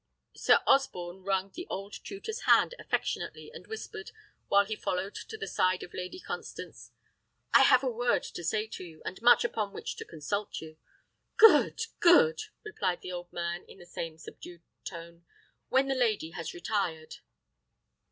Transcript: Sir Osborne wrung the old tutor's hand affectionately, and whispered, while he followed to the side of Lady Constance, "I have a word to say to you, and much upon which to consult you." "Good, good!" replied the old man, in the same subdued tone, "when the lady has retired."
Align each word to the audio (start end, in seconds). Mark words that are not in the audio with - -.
Sir 0.35 0.61
Osborne 0.65 1.21
wrung 1.23 1.51
the 1.53 1.67
old 1.69 1.93
tutor's 2.03 2.45
hand 2.47 2.73
affectionately, 2.79 3.51
and 3.53 3.67
whispered, 3.67 4.09
while 4.47 4.65
he 4.65 4.75
followed 4.75 5.13
to 5.13 5.37
the 5.37 5.45
side 5.45 5.83
of 5.83 5.93
Lady 5.93 6.19
Constance, 6.19 6.89
"I 7.53 7.61
have 7.61 7.83
a 7.83 7.87
word 7.91 8.23
to 8.23 8.43
say 8.43 8.65
to 8.65 8.83
you, 8.83 9.03
and 9.05 9.21
much 9.21 9.43
upon 9.45 9.73
which 9.73 9.95
to 9.97 10.03
consult 10.03 10.59
you." 10.59 10.77
"Good, 11.37 11.81
good!" 11.99 12.41
replied 12.63 13.01
the 13.01 13.11
old 13.11 13.31
man, 13.31 13.63
in 13.65 13.77
the 13.77 13.85
same 13.85 14.17
subdued 14.17 14.63
tone, 14.85 15.23
"when 15.69 15.87
the 15.87 15.93
lady 15.93 16.31
has 16.31 16.51
retired." 16.55 17.17